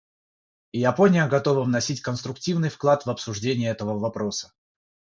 И 0.71 0.79
Япония 0.79 1.27
готова 1.27 1.63
вносить 1.63 2.01
конструктивный 2.01 2.69
вклад 2.69 3.05
в 3.05 3.09
обсуждение 3.11 3.69
этого 3.69 3.99
вопроса. 3.99 4.51